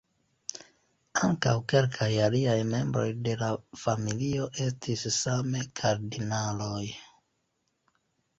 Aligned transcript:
Ankaŭ 1.25 1.51
kelkaj 1.73 2.07
aliaj 2.27 2.55
membroj 2.69 3.03
de 3.27 3.35
la 3.43 3.51
familio 3.83 4.49
estis 4.67 5.05
same 5.19 5.63
kardinaloj. 5.83 6.83